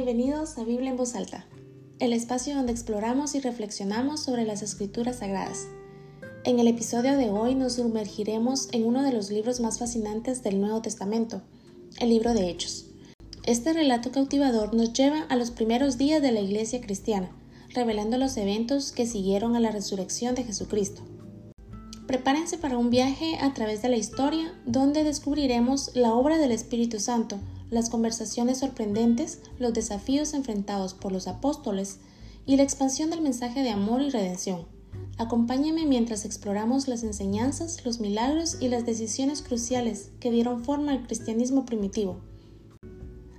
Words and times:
Bienvenidos 0.00 0.56
a 0.58 0.64
Biblia 0.64 0.90
en 0.90 0.96
voz 0.96 1.16
alta, 1.16 1.44
el 1.98 2.12
espacio 2.12 2.54
donde 2.54 2.70
exploramos 2.70 3.34
y 3.34 3.40
reflexionamos 3.40 4.22
sobre 4.22 4.44
las 4.44 4.62
escrituras 4.62 5.16
sagradas. 5.16 5.66
En 6.44 6.60
el 6.60 6.68
episodio 6.68 7.16
de 7.16 7.30
hoy 7.30 7.56
nos 7.56 7.72
sumergiremos 7.72 8.68
en 8.70 8.86
uno 8.86 9.02
de 9.02 9.12
los 9.12 9.32
libros 9.32 9.58
más 9.58 9.80
fascinantes 9.80 10.44
del 10.44 10.60
Nuevo 10.60 10.80
Testamento, 10.82 11.42
el 11.98 12.10
libro 12.10 12.32
de 12.32 12.48
Hechos. 12.48 12.86
Este 13.44 13.72
relato 13.72 14.12
cautivador 14.12 14.72
nos 14.72 14.92
lleva 14.92 15.22
a 15.22 15.34
los 15.34 15.50
primeros 15.50 15.98
días 15.98 16.22
de 16.22 16.30
la 16.30 16.42
iglesia 16.42 16.80
cristiana, 16.80 17.32
revelando 17.70 18.18
los 18.18 18.36
eventos 18.36 18.92
que 18.92 19.04
siguieron 19.04 19.56
a 19.56 19.60
la 19.60 19.72
resurrección 19.72 20.36
de 20.36 20.44
Jesucristo. 20.44 21.02
Prepárense 22.06 22.56
para 22.56 22.78
un 22.78 22.90
viaje 22.90 23.36
a 23.40 23.52
través 23.52 23.82
de 23.82 23.88
la 23.88 23.96
historia 23.96 24.54
donde 24.64 25.02
descubriremos 25.02 25.90
la 25.94 26.14
obra 26.14 26.38
del 26.38 26.52
Espíritu 26.52 27.00
Santo, 27.00 27.40
las 27.70 27.90
conversaciones 27.90 28.58
sorprendentes, 28.58 29.40
los 29.58 29.72
desafíos 29.72 30.34
enfrentados 30.34 30.94
por 30.94 31.12
los 31.12 31.28
apóstoles 31.28 31.98
y 32.46 32.56
la 32.56 32.62
expansión 32.62 33.10
del 33.10 33.20
mensaje 33.20 33.62
de 33.62 33.70
amor 33.70 34.02
y 34.02 34.10
redención. 34.10 34.66
Acompáñenme 35.18 35.84
mientras 35.84 36.24
exploramos 36.24 36.88
las 36.88 37.02
enseñanzas, 37.02 37.84
los 37.84 38.00
milagros 38.00 38.56
y 38.60 38.68
las 38.68 38.86
decisiones 38.86 39.42
cruciales 39.42 40.10
que 40.20 40.30
dieron 40.30 40.64
forma 40.64 40.92
al 40.92 41.06
cristianismo 41.06 41.64
primitivo. 41.64 42.20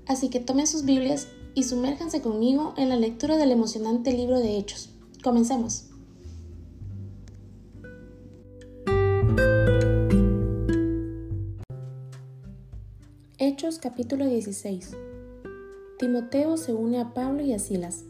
Así 0.05 0.29
que 0.29 0.39
tomen 0.39 0.67
sus 0.67 0.85
Biblias 0.85 1.27
y 1.55 1.63
sumérjanse 1.63 2.21
conmigo 2.21 2.73
en 2.77 2.89
la 2.89 2.98
lectura 2.98 3.37
del 3.37 3.51
emocionante 3.51 4.11
libro 4.11 4.39
de 4.39 4.57
Hechos. 4.57 4.89
Comencemos. 5.23 5.88
Capítulo 13.82 14.26
16 14.26 14.91
Timoteo 15.99 16.58
se 16.58 16.74
une 16.74 16.99
a 16.99 17.13
Pablo 17.13 17.41
y 17.44 17.54
a 17.54 17.60
Silas. 17.60 18.04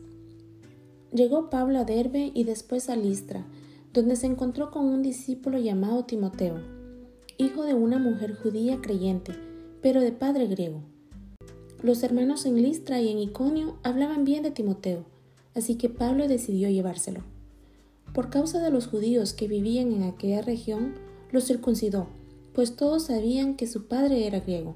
Llegó 1.14 1.52
Pablo 1.52 1.78
a 1.78 1.84
Derbe 1.84 2.32
y 2.34 2.44
después 2.44 2.90
a 2.90 2.96
Listra, 2.96 3.46
donde 3.94 4.16
se 4.16 4.26
encontró 4.26 4.72
con 4.72 4.86
un 4.86 5.04
discípulo 5.04 5.60
llamado 5.60 6.06
Timoteo, 6.06 6.56
hijo 7.38 7.66
de 7.66 7.76
una 7.76 8.00
mujer 8.00 8.36
judía 8.36 8.80
creyente, 8.82 9.34
pero 9.84 10.02
de 10.02 10.12
padre 10.12 10.48
griego. 10.48 10.82
Los 11.84 12.02
hermanos 12.02 12.48
en 12.48 12.64
Listra 12.64 13.00
y 13.00 13.10
en 13.10 13.20
Iconio 13.20 13.78
hablaban 13.84 14.26
bien 14.26 14.42
de 14.42 14.50
Timoteo, 14.50 15.06
así 15.54 15.76
que 15.76 15.88
Pablo 15.88 16.28
decidió 16.28 16.68
llevárselo. 16.70 17.22
Por 18.16 18.32
causa 18.32 18.60
de 18.60 18.72
los 18.72 18.88
judíos 18.88 19.34
que 19.34 19.48
vivían 19.48 19.92
en 19.92 20.02
aquella 20.02 20.42
región, 20.42 20.96
los 21.32 21.46
circuncidó, 21.46 22.08
pues 22.54 22.76
todos 22.76 23.04
sabían 23.04 23.56
que 23.56 23.68
su 23.68 23.88
padre 23.88 24.26
era 24.26 24.40
griego. 24.40 24.76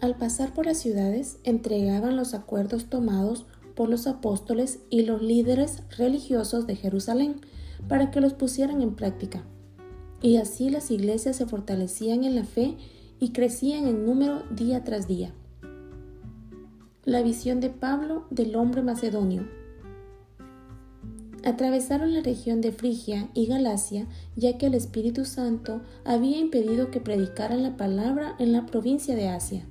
Al 0.00 0.16
pasar 0.16 0.54
por 0.54 0.66
las 0.66 0.78
ciudades, 0.78 1.38
entregaban 1.42 2.16
los 2.16 2.32
acuerdos 2.32 2.86
tomados 2.86 3.46
por 3.74 3.88
los 3.88 4.06
apóstoles 4.06 4.78
y 4.90 5.02
los 5.02 5.22
líderes 5.22 5.82
religiosos 5.96 6.68
de 6.68 6.76
Jerusalén 6.76 7.40
para 7.88 8.12
que 8.12 8.20
los 8.20 8.32
pusieran 8.32 8.80
en 8.80 8.94
práctica. 8.94 9.44
Y 10.22 10.36
así 10.36 10.70
las 10.70 10.92
iglesias 10.92 11.36
se 11.36 11.46
fortalecían 11.46 12.22
en 12.22 12.36
la 12.36 12.44
fe 12.44 12.76
y 13.18 13.32
crecían 13.32 13.88
en 13.88 14.06
número 14.06 14.44
día 14.50 14.84
tras 14.84 15.08
día. 15.08 15.32
La 17.04 17.22
visión 17.22 17.58
de 17.60 17.70
Pablo 17.70 18.26
del 18.30 18.54
hombre 18.54 18.82
macedonio. 18.82 19.48
Atravesaron 21.44 22.14
la 22.14 22.20
región 22.20 22.60
de 22.60 22.70
Frigia 22.70 23.30
y 23.34 23.46
Galacia, 23.46 24.06
ya 24.36 24.58
que 24.58 24.66
el 24.66 24.74
Espíritu 24.74 25.24
Santo 25.24 25.80
había 26.04 26.38
impedido 26.38 26.90
que 26.90 27.00
predicaran 27.00 27.62
la 27.62 27.76
palabra 27.76 28.36
en 28.38 28.52
la 28.52 28.66
provincia 28.66 29.16
de 29.16 29.28
Asia. 29.28 29.66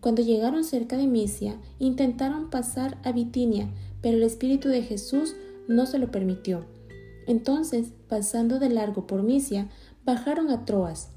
Cuando 0.00 0.22
llegaron 0.22 0.64
cerca 0.64 0.96
de 0.96 1.06
Misia, 1.06 1.56
intentaron 1.78 2.50
pasar 2.50 2.98
a 3.04 3.12
Bitinia, 3.12 3.68
pero 4.00 4.16
el 4.16 4.22
Espíritu 4.22 4.68
de 4.68 4.82
Jesús 4.82 5.34
no 5.66 5.86
se 5.86 5.98
lo 5.98 6.10
permitió. 6.10 6.64
Entonces, 7.26 7.88
pasando 8.08 8.58
de 8.58 8.70
largo 8.70 9.06
por 9.06 9.22
Misia, 9.22 9.68
bajaron 10.04 10.50
a 10.50 10.64
Troas. 10.64 11.10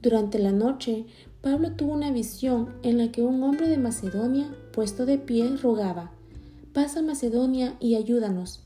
Durante 0.00 0.38
la 0.38 0.52
noche, 0.52 1.06
Pablo 1.42 1.72
tuvo 1.72 1.92
una 1.92 2.12
visión 2.12 2.70
en 2.82 2.98
la 2.98 3.10
que 3.10 3.22
un 3.22 3.42
hombre 3.42 3.68
de 3.68 3.78
Macedonia, 3.78 4.54
puesto 4.72 5.06
de 5.06 5.18
pie, 5.18 5.56
rogaba, 5.56 6.12
Pasa 6.72 7.02
Macedonia 7.02 7.76
y 7.80 7.96
ayúdanos. 7.96 8.60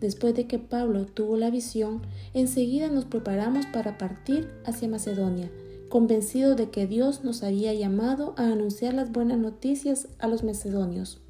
Después 0.00 0.34
de 0.34 0.46
que 0.46 0.58
Pablo 0.58 1.04
tuvo 1.04 1.36
la 1.36 1.50
visión, 1.50 2.00
enseguida 2.32 2.88
nos 2.88 3.04
preparamos 3.04 3.66
para 3.66 3.98
partir 3.98 4.48
hacia 4.64 4.88
Macedonia 4.88 5.50
convencido 5.92 6.54
de 6.54 6.70
que 6.70 6.86
Dios 6.86 7.22
nos 7.22 7.42
había 7.42 7.74
llamado 7.74 8.32
a 8.38 8.44
anunciar 8.44 8.94
las 8.94 9.12
buenas 9.12 9.36
noticias 9.36 10.08
a 10.20 10.26
los 10.26 10.42
macedonios. 10.42 11.20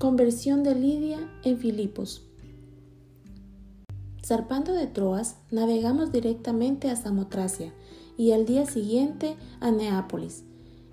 Conversión 0.00 0.64
de 0.64 0.74
Lidia 0.74 1.20
en 1.44 1.56
Filipos. 1.56 2.26
Zarpando 4.26 4.72
de 4.72 4.88
Troas, 4.88 5.36
navegamos 5.52 6.10
directamente 6.10 6.90
a 6.90 6.96
Samotracia 6.96 7.72
y 8.16 8.32
al 8.32 8.44
día 8.44 8.66
siguiente 8.66 9.36
a 9.60 9.70
Neápolis. 9.70 10.42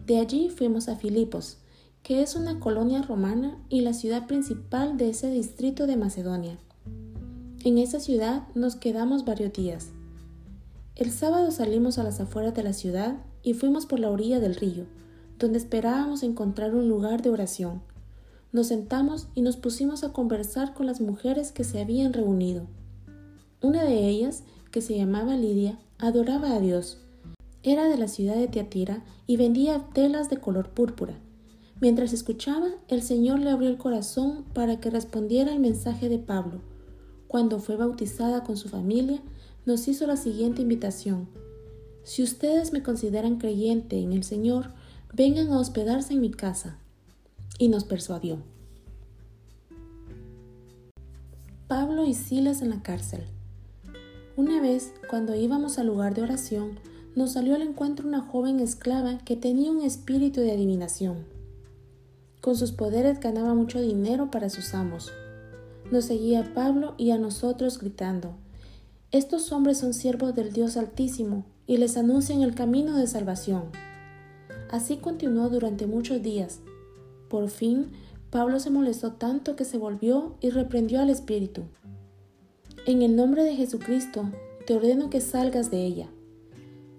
De 0.05 0.19
allí 0.19 0.49
fuimos 0.49 0.87
a 0.87 0.97
Filipos, 0.97 1.57
que 2.03 2.21
es 2.21 2.35
una 2.35 2.59
colonia 2.59 3.01
romana 3.01 3.57
y 3.69 3.81
la 3.81 3.93
ciudad 3.93 4.27
principal 4.27 4.97
de 4.97 5.09
ese 5.09 5.31
distrito 5.31 5.87
de 5.87 5.97
Macedonia. 5.97 6.59
En 7.63 7.79
esa 7.79 7.99
ciudad 7.99 8.47
nos 8.53 8.75
quedamos 8.75 9.25
varios 9.25 9.51
días. 9.51 9.93
El 11.01 11.09
sábado 11.09 11.49
salimos 11.49 11.97
a 11.97 12.03
las 12.03 12.19
afueras 12.19 12.53
de 12.53 12.61
la 12.61 12.73
ciudad 12.73 13.15
y 13.41 13.55
fuimos 13.55 13.87
por 13.87 13.99
la 13.99 14.11
orilla 14.11 14.39
del 14.39 14.53
río, 14.53 14.85
donde 15.39 15.57
esperábamos 15.57 16.21
encontrar 16.21 16.75
un 16.75 16.87
lugar 16.87 17.23
de 17.23 17.31
oración. 17.31 17.81
Nos 18.51 18.67
sentamos 18.67 19.27
y 19.33 19.41
nos 19.41 19.57
pusimos 19.57 20.03
a 20.03 20.13
conversar 20.13 20.75
con 20.75 20.85
las 20.85 21.01
mujeres 21.01 21.51
que 21.51 21.63
se 21.63 21.81
habían 21.81 22.13
reunido. 22.13 22.67
Una 23.63 23.83
de 23.83 24.09
ellas, 24.09 24.43
que 24.69 24.81
se 24.81 24.95
llamaba 24.95 25.35
Lidia, 25.37 25.79
adoraba 25.97 26.51
a 26.51 26.59
Dios. 26.59 26.99
Era 27.63 27.89
de 27.89 27.97
la 27.97 28.07
ciudad 28.07 28.35
de 28.35 28.47
Teatira 28.47 29.03
y 29.25 29.37
vendía 29.37 29.87
telas 29.95 30.29
de 30.29 30.37
color 30.37 30.69
púrpura. 30.69 31.17
Mientras 31.79 32.13
escuchaba, 32.13 32.67
el 32.89 33.01
Señor 33.01 33.39
le 33.39 33.49
abrió 33.49 33.69
el 33.69 33.79
corazón 33.79 34.45
para 34.53 34.79
que 34.79 34.91
respondiera 34.91 35.51
al 35.51 35.61
mensaje 35.61 36.09
de 36.09 36.19
Pablo. 36.19 36.61
Cuando 37.27 37.57
fue 37.57 37.75
bautizada 37.75 38.43
con 38.43 38.55
su 38.55 38.69
familia, 38.69 39.19
nos 39.65 39.87
hizo 39.87 40.07
la 40.07 40.17
siguiente 40.17 40.61
invitación. 40.61 41.27
Si 42.03 42.23
ustedes 42.23 42.73
me 42.73 42.81
consideran 42.81 43.37
creyente 43.37 43.99
en 43.99 44.13
el 44.13 44.23
Señor, 44.23 44.71
vengan 45.13 45.51
a 45.51 45.59
hospedarse 45.59 46.13
en 46.13 46.21
mi 46.21 46.31
casa. 46.31 46.77
Y 47.59 47.67
nos 47.67 47.83
persuadió. 47.83 48.39
Pablo 51.67 52.05
y 52.05 52.13
Silas 52.13 52.61
en 52.61 52.71
la 52.71 52.81
cárcel. 52.81 53.23
Una 54.35 54.59
vez, 54.61 54.93
cuando 55.09 55.35
íbamos 55.35 55.77
al 55.77 55.87
lugar 55.87 56.15
de 56.15 56.23
oración, 56.23 56.79
nos 57.15 57.33
salió 57.33 57.55
al 57.55 57.61
encuentro 57.61 58.07
una 58.07 58.21
joven 58.21 58.59
esclava 58.59 59.19
que 59.19 59.35
tenía 59.35 59.69
un 59.69 59.81
espíritu 59.81 60.41
de 60.41 60.53
adivinación. 60.53 61.25
Con 62.41 62.55
sus 62.55 62.71
poderes 62.71 63.19
ganaba 63.19 63.53
mucho 63.53 63.79
dinero 63.79 64.31
para 64.31 64.49
sus 64.49 64.73
amos. 64.73 65.11
Nos 65.91 66.05
seguía 66.05 66.53
Pablo 66.55 66.95
y 66.97 67.11
a 67.11 67.17
nosotros 67.17 67.77
gritando, 67.77 68.33
estos 69.11 69.51
hombres 69.51 69.77
son 69.77 69.93
siervos 69.93 70.33
del 70.35 70.53
Dios 70.53 70.77
Altísimo 70.77 71.43
y 71.67 71.75
les 71.75 71.97
anuncian 71.97 72.41
el 72.43 72.55
camino 72.55 72.95
de 72.95 73.07
salvación. 73.07 73.63
Así 74.69 74.97
continuó 74.97 75.49
durante 75.49 75.85
muchos 75.85 76.21
días. 76.21 76.61
Por 77.27 77.49
fin, 77.49 77.91
Pablo 78.29 78.61
se 78.61 78.69
molestó 78.69 79.11
tanto 79.11 79.57
que 79.57 79.65
se 79.65 79.77
volvió 79.77 80.37
y 80.39 80.49
reprendió 80.49 81.01
al 81.01 81.09
espíritu. 81.09 81.63
En 82.85 83.01
el 83.01 83.17
nombre 83.17 83.43
de 83.43 83.55
Jesucristo, 83.55 84.29
te 84.65 84.75
ordeno 84.75 85.09
que 85.09 85.19
salgas 85.19 85.69
de 85.71 85.85
ella. 85.85 86.07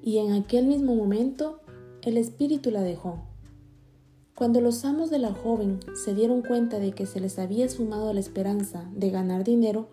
Y 0.03 0.19
en 0.19 0.33
aquel 0.33 0.67
mismo 0.67 0.95
momento, 0.95 1.61
el 2.03 2.19
espíritu 2.19 2.71
la 2.71 2.83
dejó. 2.83 3.23
Cuando 4.35 4.61
los 4.61 4.85
amos 4.85 5.09
de 5.09 5.19
la 5.19 5.33
joven 5.33 5.81
se 5.95 6.15
dieron 6.15 6.43
cuenta 6.43 6.79
de 6.79 6.93
que 6.93 7.07
se 7.07 7.21
les 7.21 7.39
había 7.39 7.65
esfumado 7.65 8.13
la 8.13 8.21
esperanza 8.21 8.91
de 8.95 9.09
ganar 9.09 9.45
dinero, 9.45 9.89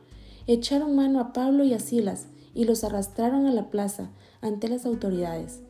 echaron 0.53 0.95
mano 0.95 1.19
a 1.19 1.31
Pablo 1.31 1.63
y 1.63 1.73
a 1.73 1.79
Silas 1.79 2.27
y 2.55 2.65
los 2.65 2.83
arrastraron 2.83 3.45
a 3.45 3.53
la 3.53 3.69
plaza 3.69 4.09
ante 4.41 4.67
las 4.67 4.85
autoridades. 4.85 5.61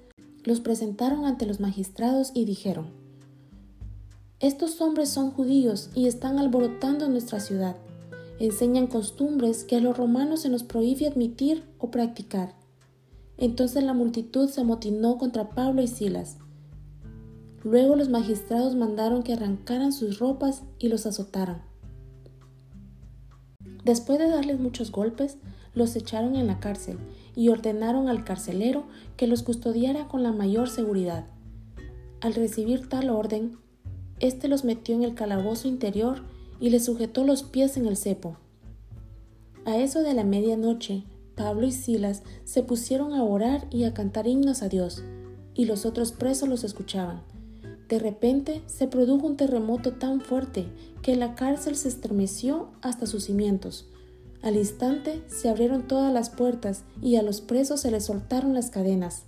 Los 0.45 0.61
presentaron 0.61 1.25
ante 1.25 1.45
los 1.45 1.59
magistrados 1.59 2.31
y 2.33 2.45
dijeron, 2.45 2.87
Estos 4.39 4.79
hombres 4.79 5.09
son 5.09 5.31
judíos 5.31 5.89
y 5.95 6.07
están 6.07 6.39
alborotando 6.39 7.09
nuestra 7.09 7.41
ciudad. 7.41 7.75
Enseñan 8.39 8.87
costumbres 8.87 9.65
que 9.65 9.75
a 9.75 9.81
los 9.81 9.97
romanos 9.97 10.41
se 10.41 10.49
nos 10.49 10.63
prohíbe 10.63 11.07
admitir 11.07 11.65
o 11.77 11.91
practicar. 11.91 12.55
Entonces 13.37 13.83
la 13.83 13.93
multitud 13.93 14.49
se 14.49 14.61
amotinó 14.61 15.17
contra 15.17 15.49
Pablo 15.49 15.81
y 15.81 15.87
Silas. 15.87 16.37
Luego 17.63 17.97
los 17.97 18.07
magistrados 18.07 18.75
mandaron 18.75 19.23
que 19.23 19.33
arrancaran 19.33 19.91
sus 19.91 20.19
ropas 20.19 20.63
y 20.77 20.87
los 20.87 21.05
azotaran. 21.05 21.68
Después 23.89 24.19
de 24.19 24.29
darles 24.29 24.59
muchos 24.59 24.91
golpes, 24.91 25.39
los 25.73 25.95
echaron 25.95 26.35
en 26.35 26.45
la 26.45 26.59
cárcel 26.59 26.99
y 27.35 27.49
ordenaron 27.49 28.07
al 28.07 28.23
carcelero 28.23 28.83
que 29.17 29.25
los 29.25 29.41
custodiara 29.41 30.07
con 30.07 30.21
la 30.21 30.31
mayor 30.31 30.69
seguridad. 30.69 31.25
Al 32.21 32.35
recibir 32.35 32.87
tal 32.87 33.09
orden, 33.09 33.57
éste 34.19 34.47
los 34.47 34.63
metió 34.63 34.93
en 34.93 35.01
el 35.01 35.15
calabozo 35.15 35.67
interior 35.67 36.21
y 36.59 36.69
les 36.69 36.85
sujetó 36.85 37.23
los 37.23 37.41
pies 37.41 37.77
en 37.77 37.87
el 37.87 37.97
cepo. 37.97 38.37
A 39.65 39.75
eso 39.79 40.03
de 40.03 40.13
la 40.13 40.23
medianoche, 40.23 41.05
Pablo 41.35 41.65
y 41.65 41.71
Silas 41.71 42.21
se 42.43 42.61
pusieron 42.61 43.15
a 43.15 43.23
orar 43.23 43.65
y 43.71 43.85
a 43.85 43.95
cantar 43.95 44.27
himnos 44.27 44.61
a 44.61 44.69
Dios, 44.69 45.03
y 45.55 45.65
los 45.65 45.87
otros 45.87 46.11
presos 46.11 46.47
los 46.47 46.63
escuchaban. 46.63 47.23
De 47.89 47.97
repente 47.97 48.61
se 48.67 48.87
produjo 48.87 49.25
un 49.25 49.35
terremoto 49.35 49.93
tan 49.93 50.21
fuerte 50.21 50.67
que 51.01 51.15
la 51.15 51.33
cárcel 51.33 51.75
se 51.75 51.87
estremeció 51.87 52.69
hasta 52.81 53.07
sus 53.07 53.23
cimientos. 53.23 53.87
Al 54.43 54.57
instante 54.57 55.23
se 55.27 55.49
abrieron 55.49 55.87
todas 55.87 56.13
las 56.13 56.29
puertas 56.29 56.83
y 57.01 57.15
a 57.15 57.23
los 57.23 57.41
presos 57.41 57.81
se 57.81 57.89
les 57.89 58.05
soltaron 58.05 58.53
las 58.53 58.69
cadenas. 58.69 59.23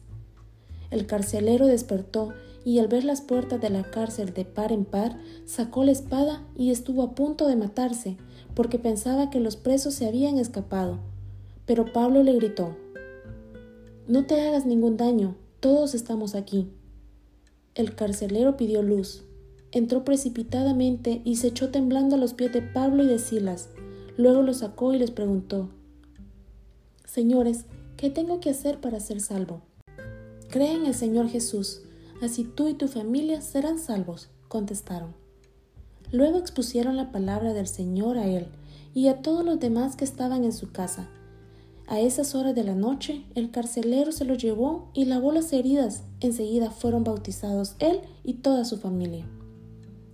El 0.92 1.08
carcelero 1.08 1.66
despertó 1.66 2.34
y 2.63 2.78
al 2.78 2.88
ver 2.88 3.04
las 3.04 3.22
puertas 3.22 3.60
de 3.60 3.72
la 3.72 3.81
cárcel 3.81 4.31
de 4.36 4.46
par 4.46 4.72
en 4.72 4.86
par, 4.86 5.18
sacó 5.46 5.84
la 5.84 5.92
espada 5.92 6.46
y 6.56 6.69
estuvo 6.69 7.02
a 7.02 7.16
punto 7.16 7.48
de 7.48 7.56
matarse, 7.56 8.18
porque 8.54 8.78
pensaba 8.78 9.31
que 9.31 9.40
los 9.40 9.56
presos 9.56 9.96
se 9.96 10.06
habían 10.06 10.38
escapado. 10.38 11.00
Pero 11.66 11.92
Pablo 11.92 12.22
le 12.22 12.34
gritó, 12.34 12.75
No 14.07 14.28
te 14.28 14.40
hagas 14.40 14.68
ningún 14.68 14.98
daño, 14.98 15.36
todos 15.60 15.96
estamos 15.96 16.36
aquí. 16.36 16.69
El 17.75 17.95
carcelero 17.95 18.57
pidió 18.57 18.81
luz, 18.81 19.23
entró 19.71 20.03
precipitadamente 20.03 21.21
y 21.23 21.38
se 21.38 21.47
echó 21.47 21.69
temblando 21.69 22.15
a 22.15 22.19
los 22.19 22.33
pies 22.33 22.51
de 22.51 22.62
Pablo 22.62 23.03
y 23.03 23.07
de 23.07 23.19
Silas. 23.19 23.69
Luego 24.18 24.41
los 24.41 24.57
sacó 24.57 24.94
y 24.94 25.00
les 25.00 25.12
preguntó, 25.12 25.69
Señores, 27.06 27.65
¿qué 27.97 28.09
tengo 28.09 28.39
que 28.39 28.50
hacer 28.50 28.79
para 28.79 29.00
ser 29.00 29.21
salvo? 29.21 29.62
Cree 30.50 30.73
en 30.73 30.85
el 30.85 30.94
Señor 30.94 31.29
Jesús 31.29 31.81
así 32.21 32.44
tú 32.44 32.68
y 32.68 32.75
tu 32.75 32.88
familia 32.88 33.41
serán 33.41 33.79
salvos, 33.79 34.29
contestaron. 34.47 35.13
Luego 36.12 36.38
expusieron 36.38 36.95
la 36.95 37.12
palabra 37.12 37.53
del 37.53 37.68
Señor 37.68 38.18
a 38.18 38.27
él 38.27 38.47
y 38.94 39.07
a 39.07 39.21
todos 39.21 39.44
los 39.44 39.59
demás 39.59 39.95
que 39.95 40.06
estaban 40.06 40.44
en 40.44 40.53
su 40.53 40.71
casa. 40.71 41.09
A 41.92 42.00
esas 42.00 42.36
horas 42.36 42.56
de 42.56 42.64
la 42.64 42.74
noche, 42.74 43.26
el 43.36 43.52
carcelero 43.52 44.14
se 44.14 44.24
lo 44.24 44.36
llevó 44.36 44.88
y 44.94 45.04
lavó 45.04 45.34
las 45.34 45.52
heridas. 45.52 46.04
Enseguida 46.22 46.72
fueron 46.72 47.04
bautizados 47.04 47.76
él 47.80 48.00
y 48.24 48.36
toda 48.36 48.64
su 48.64 48.78
familia. 48.78 49.28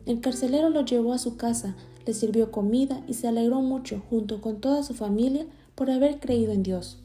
El 0.08 0.20
carcelero 0.20 0.72
lo 0.72 0.84
llevó 0.84 1.14
a 1.14 1.20
su 1.20 1.38
casa, 1.38 1.76
le 2.08 2.16
sirvió 2.16 2.50
comida 2.50 3.04
y 3.08 3.14
se 3.14 3.28
alegró 3.28 3.62
mucho 3.62 4.02
junto 4.10 4.42
con 4.42 4.60
toda 4.60 4.82
su 4.82 4.96
familia 4.96 5.46
por 5.76 5.92
haber 5.92 6.20
creído 6.20 6.52
en 6.52 6.64
Dios. 6.64 6.98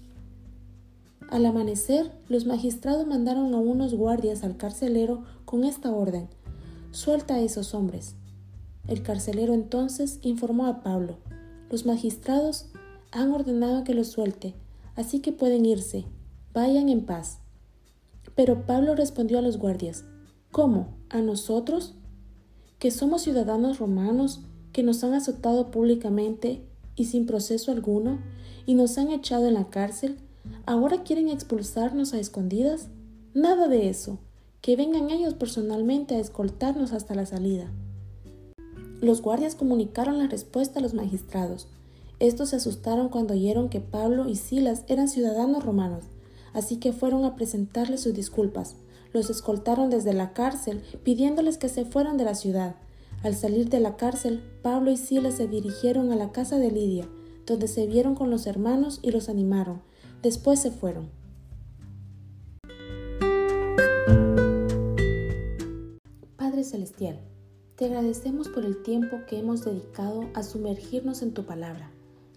Al 1.29 1.45
amanecer, 1.45 2.11
los 2.31 2.47
magistrados 2.47 3.07
mandaron 3.07 3.53
a 3.53 3.59
unos 3.59 3.95
guardias 3.95 4.43
al 4.43 4.57
carcelero 4.57 5.23
con 5.45 5.65
esta 5.65 5.91
orden, 5.91 6.29
suelta 6.93 7.35
a 7.35 7.41
esos 7.43 7.75
hombres. 7.75 8.15
El 8.89 9.03
carcelero 9.03 9.53
entonces 9.53 10.19
informó 10.23 10.65
a 10.65 10.83
Pablo, 10.83 11.19
los 11.69 11.85
magistrados 11.85 12.69
han 13.11 13.31
ordenado 13.33 13.85
que 13.85 13.93
los 13.93 14.09
suelte, 14.09 14.55
así 14.97 15.21
que 15.21 15.33
pueden 15.33 15.67
irse, 15.67 16.05
vayan 16.53 16.89
en 16.89 17.05
paz. 17.05 17.39
Pero 18.35 18.67
Pablo 18.67 18.95
respondió 18.95 19.39
a 19.39 19.43
los 19.43 19.59
guardias, 19.59 20.05
¿cómo? 20.51 20.97
¿A 21.11 21.21
nosotros? 21.21 21.95
¿Que 22.79 22.91
somos 22.91 23.23
ciudadanos 23.23 23.79
romanos, 23.79 24.41
que 24.73 24.83
nos 24.83 25.05
han 25.05 25.15
azotado 25.15 25.71
públicamente 25.71 26.63
y 26.97 27.05
sin 27.05 27.27
proceso 27.27 27.71
alguno, 27.73 28.21
y 28.67 28.75
nos 28.75 28.99
han 28.99 29.11
echado 29.11 29.47
en 29.47 29.55
la 29.55 29.69
cárcel? 29.71 30.19
¿Ahora 30.67 31.03
quieren 31.03 31.29
expulsarnos 31.29 32.15
a 32.15 32.19
escondidas? 32.19 32.89
Nada 33.35 33.69
de 33.69 33.89
eso. 33.89 34.19
Que 34.61 34.77
vengan 34.77 35.11
ellos 35.11 35.35
personalmente 35.35 36.15
a 36.15 36.21
escoltarnos 36.21 36.93
hasta 36.93 37.15
la 37.15 37.27
salida. 37.27 37.71
Los 39.01 39.21
guardias 39.21 39.57
comunicaron 39.57 40.19
la 40.19 40.29
respuesta 40.29 40.79
a 40.79 40.83
los 40.83 40.95
magistrados. 40.95 41.67
Estos 42.23 42.51
se 42.51 42.57
asustaron 42.57 43.09
cuando 43.09 43.35
oyeron 43.35 43.69
que 43.69 43.81
Pablo 43.81 44.29
y 44.29 44.37
Silas 44.37 44.85
eran 44.87 45.09
ciudadanos 45.09 45.65
romanos, 45.65 46.05
así 46.53 46.77
que 46.77 46.93
fueron 46.93 47.25
a 47.25 47.35
presentarles 47.35 48.03
sus 48.03 48.15
disculpas. 48.15 48.77
Los 49.13 49.29
escoltaron 49.29 49.91
desde 49.91 50.13
la 50.13 50.33
cárcel, 50.33 50.85
pidiéndoles 51.03 51.59
que 51.59 51.69
se 51.69 51.85
fueran 51.85 52.19
de 52.19 52.25
la 52.25 52.37
ciudad. 52.37 52.77
Al 53.25 53.35
salir 53.35 53.71
de 53.71 53.81
la 53.81 53.97
cárcel, 53.97 54.41
Pablo 54.63 54.93
y 54.93 54.99
Silas 54.99 55.35
se 55.35 55.49
dirigieron 55.49 56.13
a 56.13 56.15
la 56.15 56.31
casa 56.31 56.59
de 56.59 56.71
Lidia, 56.71 57.09
donde 57.45 57.67
se 57.67 57.89
vieron 57.89 58.15
con 58.15 58.31
los 58.31 58.47
hermanos 58.47 59.01
y 59.03 59.11
los 59.11 59.29
animaron. 59.29 59.83
Después 60.23 60.61
se 60.61 60.71
fueron. 60.71 61.11
Padre 66.37 66.63
Celestial, 66.63 67.19
te 67.75 67.87
agradecemos 67.87 68.49
por 68.49 68.65
el 68.65 68.81
tiempo 68.85 69.17
que 69.29 69.41
hemos 69.41 69.65
dedicado 69.65 70.29
a 70.35 70.45
sumergirnos 70.45 71.23
en 71.23 71.35
tu 71.35 71.45
palabra. 71.47 71.91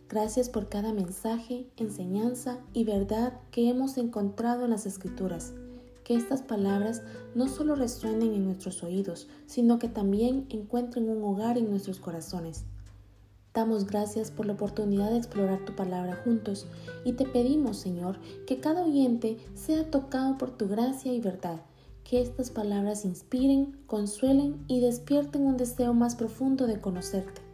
Gracias 0.07 0.49
por 0.49 0.69
cada 0.69 0.93
mensaje, 0.93 1.67
enseñanza 1.77 2.59
y 2.73 2.83
verdad 2.83 3.33
que 3.49 3.67
hemos 3.69 3.97
encontrado 3.97 4.65
en 4.65 4.69
las 4.69 4.85
escrituras. 4.85 5.53
Que 6.03 6.15
estas 6.15 6.43
palabras 6.43 7.01
no 7.33 7.47
solo 7.47 7.73
resuenen 7.73 8.35
en 8.35 8.45
nuestros 8.45 8.83
oídos, 8.83 9.27
sino 9.47 9.79
que 9.79 9.89
también 9.89 10.45
encuentren 10.49 11.09
un 11.09 11.23
hogar 11.23 11.57
en 11.57 11.71
nuestros 11.71 11.99
corazones. 11.99 12.65
Damos 13.55 13.87
gracias 13.87 14.29
por 14.29 14.45
la 14.45 14.53
oportunidad 14.53 15.09
de 15.09 15.17
explorar 15.17 15.65
tu 15.65 15.75
palabra 15.75 16.21
juntos 16.23 16.67
y 17.03 17.13
te 17.13 17.25
pedimos, 17.25 17.77
Señor, 17.77 18.19
que 18.45 18.59
cada 18.59 18.83
oyente 18.83 19.37
sea 19.55 19.89
tocado 19.89 20.37
por 20.37 20.51
tu 20.51 20.67
gracia 20.67 21.13
y 21.13 21.19
verdad, 21.19 21.61
que 22.03 22.21
estas 22.21 22.51
palabras 22.51 23.05
inspiren, 23.05 23.75
consuelen 23.87 24.63
y 24.67 24.81
despierten 24.81 25.47
un 25.47 25.57
deseo 25.57 25.95
más 25.95 26.15
profundo 26.15 26.67
de 26.67 26.79
conocerte. 26.79 27.44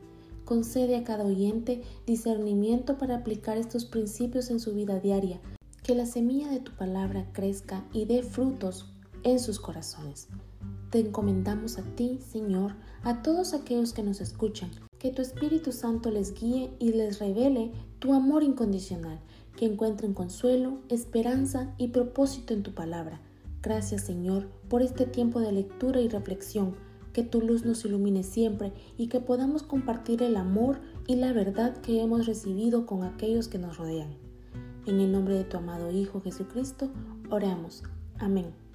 Concede 0.46 0.96
a 0.96 1.04
cada 1.04 1.26
oyente 1.26 1.82
discernimiento 2.06 2.98
para 2.98 3.18
aplicar 3.18 3.58
estos 3.58 3.86
principios 3.86 4.50
en 4.50 4.60
su 4.60 4.74
vida 4.74 5.00
diaria, 5.00 5.40
que 5.84 5.96
la 5.96 6.06
semilla 6.06 6.50
de 6.50 6.60
tu 6.60 6.72
palabra 6.74 7.28
crezca 7.32 7.86
y 7.94 8.06
dé 8.06 8.24
frutos 8.24 8.92
en 9.24 9.40
sus 9.40 9.60
corazones. 9.60 10.28
Te 10.90 11.00
encomendamos 11.00 11.78
a 11.78 11.84
ti, 11.84 12.20
Señor, 12.20 12.76
a 13.04 13.22
todos 13.22 13.54
aquellos 13.54 13.94
que 13.94 14.04
nos 14.04 14.20
escuchan 14.20 14.70
que 15.02 15.12
tu 15.12 15.24
Espíritu 15.24 15.72
Santo 15.72 16.12
les 16.12 16.40
guíe 16.40 16.70
y 16.78 16.92
les 16.92 17.18
revele 17.18 17.72
tu 17.98 18.14
amor 18.14 18.44
incondicional, 18.44 19.20
que 19.58 19.66
encuentren 19.66 20.14
consuelo, 20.14 20.78
esperanza 20.90 21.74
y 21.80 21.88
propósito 21.88 22.54
en 22.54 22.62
tu 22.62 22.76
palabra. 22.76 23.20
Gracias 23.64 24.04
Señor 24.04 24.48
por 24.70 24.84
este 24.84 25.08
tiempo 25.08 25.40
de 25.40 25.52
lectura 25.52 26.02
y 26.02 26.08
reflexión, 26.08 26.76
que 27.14 27.24
tu 27.24 27.42
luz 27.42 27.66
nos 27.66 27.86
ilumine 27.86 28.24
siempre 28.24 28.74
y 28.98 29.08
que 29.08 29.20
podamos 29.20 29.64
compartir 29.64 30.24
el 30.24 30.36
amor 30.36 30.80
y 31.08 31.16
la 31.16 31.34
verdad 31.34 31.78
que 31.78 32.02
hemos 32.02 32.26
recibido 32.26 32.86
con 32.86 33.04
aquellos 33.04 33.48
que 33.48 33.58
nos 33.58 33.78
rodean. 33.78 34.16
En 34.86 35.00
el 35.00 35.12
nombre 35.12 35.36
de 35.36 35.44
tu 35.44 35.58
amado 35.58 35.92
Hijo 35.92 36.22
Jesucristo, 36.22 36.90
oramos. 37.30 37.84
Amén. 38.18 38.71